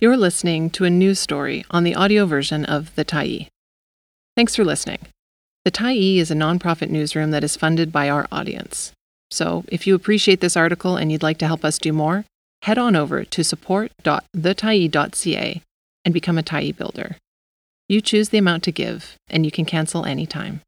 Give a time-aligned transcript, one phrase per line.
[0.00, 3.48] You're listening to a news story on the audio version of The Tyee.
[4.36, 5.00] Thanks for listening.
[5.64, 8.92] The Tyee is a nonprofit newsroom that is funded by our audience.
[9.32, 12.24] So, if you appreciate this article and you'd like to help us do more,
[12.62, 15.62] head on over to support.thetyee.ca
[16.04, 17.16] and become a Tyee builder.
[17.88, 20.60] You choose the amount to give, and you can cancel anytime.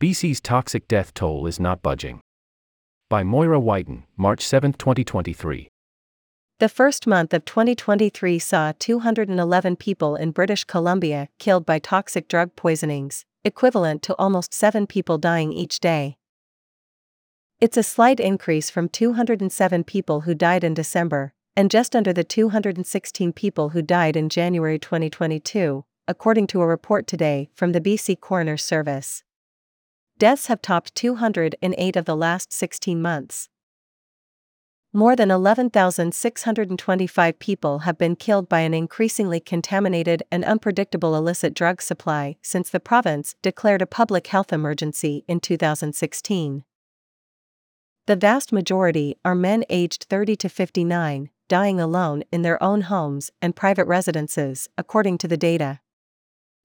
[0.00, 2.20] BC's toxic death toll is not budging.
[3.10, 5.66] By Moira Wyton, March 7, 2023.
[6.58, 12.56] The first month of 2023 saw 211 people in British Columbia killed by toxic drug
[12.56, 16.16] poisonings, equivalent to almost seven people dying each day.
[17.60, 22.24] It's a slight increase from 207 people who died in December, and just under the
[22.24, 28.18] 216 people who died in January 2022, according to a report today from the BC
[28.18, 29.22] Coroner Service.
[30.16, 33.50] Deaths have topped 200 in eight of the last 16 months.
[34.96, 41.82] More than 11,625 people have been killed by an increasingly contaminated and unpredictable illicit drug
[41.82, 46.64] supply since the province declared a public health emergency in 2016.
[48.06, 53.30] The vast majority are men aged 30 to 59, dying alone in their own homes
[53.42, 55.80] and private residences, according to the data.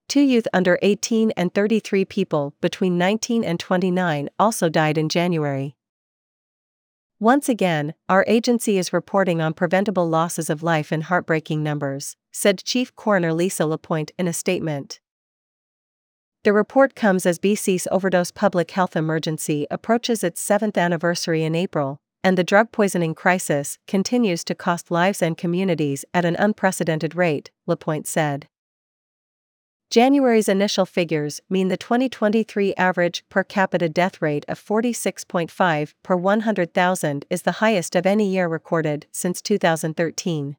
[0.07, 5.75] Two youth under 18 and 33 people between 19 and 29 also died in January.
[7.21, 12.63] Once again, our agency is reporting on preventable losses of life in heartbreaking numbers, said
[12.63, 14.99] Chief Coroner Lisa Lapointe in a statement.
[16.43, 21.99] The report comes as BC's overdose public health emergency approaches its seventh anniversary in April,
[22.23, 27.51] and the drug poisoning crisis continues to cost lives and communities at an unprecedented rate,
[27.67, 28.47] Lapointe said.
[29.91, 37.25] January's initial figures mean the 2023 average per capita death rate of 46.5 per 100,000
[37.29, 40.55] is the highest of any year recorded since 2013.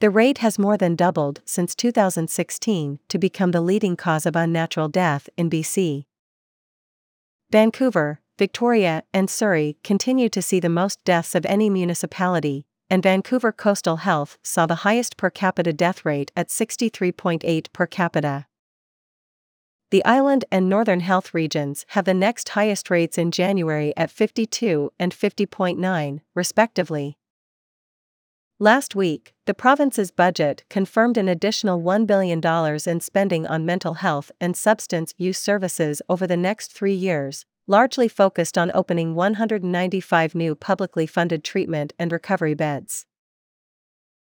[0.00, 4.88] The rate has more than doubled since 2016 to become the leading cause of unnatural
[4.88, 6.06] death in BC.
[7.52, 13.52] Vancouver, Victoria, and Surrey continue to see the most deaths of any municipality, and Vancouver
[13.52, 18.44] Coastal Health saw the highest per capita death rate at 63.8 per capita.
[19.90, 24.92] The island and northern health regions have the next highest rates in January at 52
[24.98, 27.16] and 50.9, respectively.
[28.58, 32.42] Last week, the province's budget confirmed an additional $1 billion
[32.86, 38.08] in spending on mental health and substance use services over the next three years, largely
[38.08, 43.06] focused on opening 195 new publicly funded treatment and recovery beds.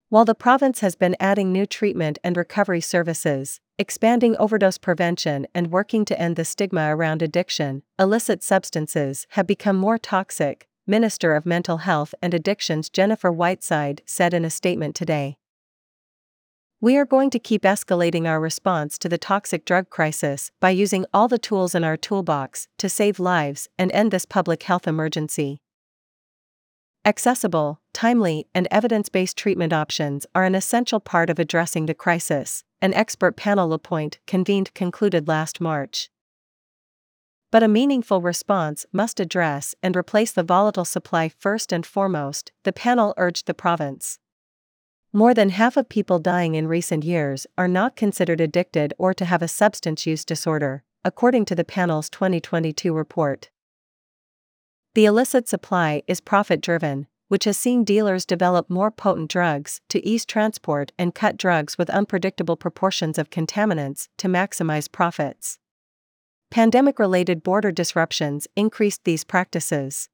[0.09, 5.71] While the province has been adding new treatment and recovery services, expanding overdose prevention, and
[5.71, 11.45] working to end the stigma around addiction, illicit substances have become more toxic, Minister of
[11.45, 15.37] Mental Health and Addictions Jennifer Whiteside said in a statement today.
[16.83, 21.05] We are going to keep escalating our response to the toxic drug crisis by using
[21.13, 25.61] all the tools in our toolbox to save lives and end this public health emergency.
[27.05, 32.65] Accessible, timely, and evidence based treatment options are an essential part of addressing the crisis,
[32.81, 36.09] an expert panel Lapointe convened concluded last March.
[37.49, 42.73] But a meaningful response must address and replace the volatile supply first and foremost, the
[42.73, 44.19] panel urged the province.
[45.15, 49.25] More than half of people dying in recent years are not considered addicted or to
[49.25, 53.51] have a substance use disorder, according to the panel's 2022 report.
[54.95, 60.03] The illicit supply is profit driven, which has seen dealers develop more potent drugs to
[60.03, 65.59] ease transport and cut drugs with unpredictable proportions of contaminants to maximize profits.
[66.49, 70.09] Pandemic related border disruptions increased these practices.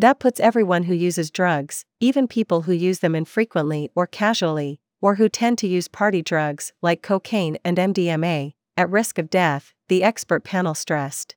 [0.00, 5.16] That puts everyone who uses drugs, even people who use them infrequently or casually, or
[5.16, 10.04] who tend to use party drugs like cocaine and MDMA, at risk of death, the
[10.04, 11.34] expert panel stressed.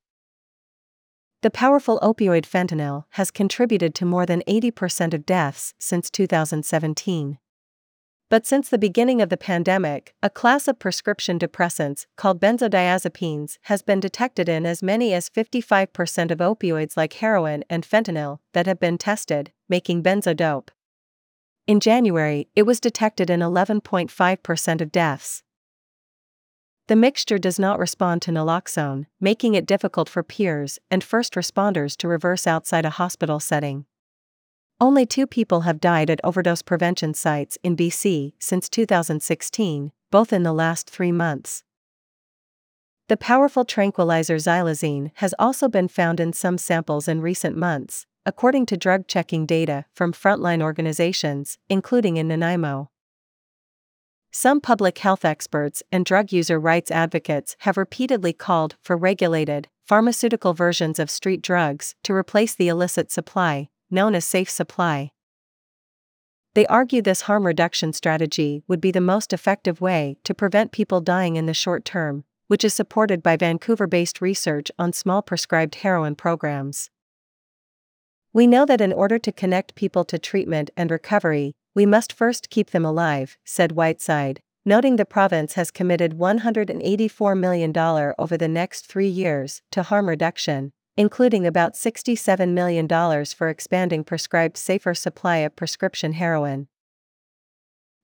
[1.41, 7.39] The powerful opioid fentanyl has contributed to more than 80% of deaths since 2017.
[8.31, 13.81] But since the beginning of the pandemic, a class of prescription depressants called benzodiazepines has
[13.81, 18.79] been detected in as many as 55% of opioids like heroin and fentanyl that have
[18.79, 20.69] been tested, making benzodope.
[21.67, 25.43] In January, it was detected in 11.5% of deaths.
[26.87, 31.97] The mixture does not respond to naloxone, making it difficult for peers and first responders
[31.97, 33.83] to reverse outside a hospital setting.
[34.81, 40.41] Only two people have died at overdose prevention sites in BC since 2016, both in
[40.41, 41.61] the last three months.
[43.07, 48.65] The powerful tranquilizer xylazine has also been found in some samples in recent months, according
[48.67, 52.89] to drug checking data from frontline organizations, including in Nanaimo.
[54.31, 60.55] Some public health experts and drug user rights advocates have repeatedly called for regulated, pharmaceutical
[60.55, 65.11] versions of street drugs to replace the illicit supply, known as safe supply.
[66.53, 70.99] They argue this harm reduction strategy would be the most effective way to prevent people
[70.99, 75.75] dying in the short term, which is supported by Vancouver based research on small prescribed
[75.75, 76.89] heroin programs.
[78.33, 82.49] We know that in order to connect people to treatment and recovery, we must first
[82.49, 87.77] keep them alive, said Whiteside, noting the province has committed $184 million
[88.19, 92.87] over the next three years to harm reduction, including about $67 million
[93.25, 96.67] for expanding prescribed safer supply of prescription heroin.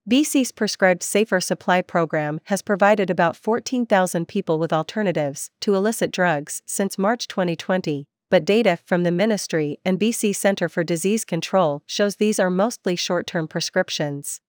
[0.10, 6.64] BC's prescribed safer supply program has provided about 14,000 people with alternatives to illicit drugs
[6.66, 12.16] since March 2020, but data from the Ministry and BC Centre for Disease Control shows
[12.16, 14.42] these are mostly short term prescriptions.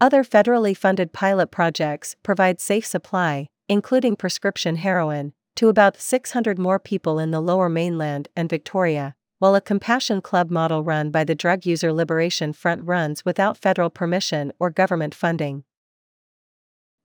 [0.00, 6.78] Other federally funded pilot projects provide safe supply, including prescription heroin, to about 600 more
[6.78, 11.34] people in the lower mainland and Victoria, while a Compassion Club model run by the
[11.34, 15.64] Drug User Liberation Front runs without federal permission or government funding.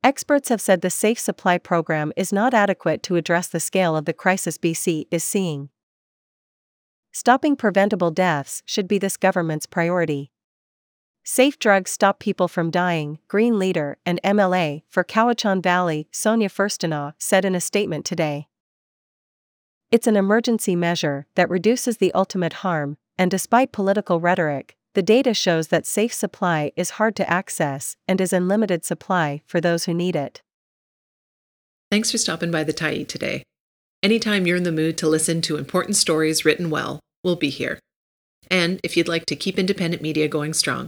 [0.04, 4.06] Experts have said the Safe Supply program is not adequate to address the scale of
[4.06, 5.70] the crisis BC is seeing.
[7.12, 10.32] Stopping preventable deaths should be this government's priority.
[11.30, 17.12] Safe drugs stop people from dying, Green leader and MLA for Cowichan Valley, Sonia Furstenau,
[17.20, 18.48] said in a statement today.
[19.92, 25.34] It's an emergency measure that reduces the ultimate harm, and despite political rhetoric, the data
[25.34, 29.84] shows that safe supply is hard to access and is in limited supply for those
[29.84, 30.42] who need it.
[31.92, 33.44] Thanks for stopping by the Tyee today.
[34.02, 37.80] Anytime you're in the mood to listen to important stories written well, we'll be here.
[38.50, 40.88] And if you'd like to keep independent media going strong,